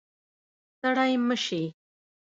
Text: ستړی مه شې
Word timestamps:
ستړی 0.77 1.11
مه 1.27 1.35
شې 1.45 1.61